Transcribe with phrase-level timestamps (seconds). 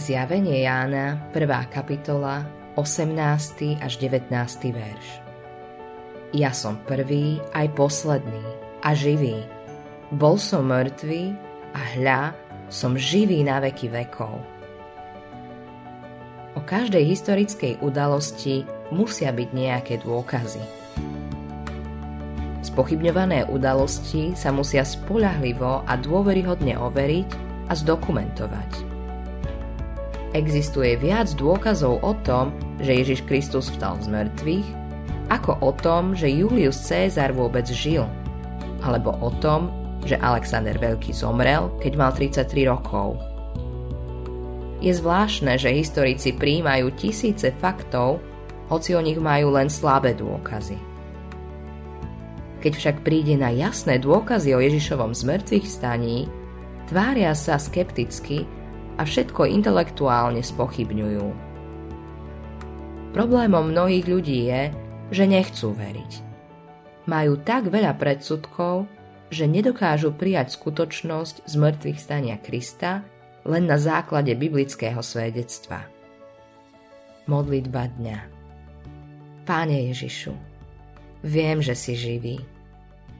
[0.00, 1.68] Zjavenie Jána, 1.
[1.68, 3.84] kapitola, 18.
[3.84, 4.32] až 19.
[4.72, 5.06] verš.
[6.32, 8.40] Ja som prvý aj posledný
[8.80, 9.44] a živý.
[10.08, 11.36] Bol som mŕtvý
[11.76, 12.32] a hľa,
[12.72, 14.40] som živý na veky vekov.
[16.56, 20.64] O každej historickej udalosti musia byť nejaké dôkazy.
[22.64, 27.28] Spochybňované udalosti sa musia spolahlivo a dôveryhodne overiť
[27.68, 28.89] a zdokumentovať.
[30.30, 34.68] Existuje viac dôkazov o tom, že Ježiš Kristus vstal z mŕtvych,
[35.26, 38.06] ako o tom, že Julius Cézar vôbec žil,
[38.78, 39.74] alebo o tom,
[40.06, 43.18] že Alexander Veľký zomrel, keď mal 33 rokov.
[44.78, 48.22] Je zvláštne, že historici príjmajú tisíce faktov,
[48.70, 50.78] hoci o nich majú len slabé dôkazy.
[52.62, 56.30] Keď však príde na jasné dôkazy o Ježišovom zmrtvých staní,
[56.86, 58.46] tvária sa skepticky
[59.00, 61.26] a všetko intelektuálne spochybňujú.
[63.16, 64.62] Problémom mnohých ľudí je,
[65.08, 66.12] že nechcú veriť.
[67.08, 68.84] Majú tak veľa predsudkov,
[69.32, 73.00] že nedokážu prijať skutočnosť z mŕtvych stania Krista
[73.48, 75.88] len na základe biblického svedectva.
[77.24, 78.18] Modlitba dňa
[79.48, 80.36] Páne Ježišu,
[81.24, 82.44] viem, že si živý,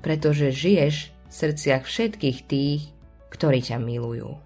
[0.00, 2.90] pretože žiješ v srdciach všetkých tých,
[3.30, 4.45] ktorí ťa milujú.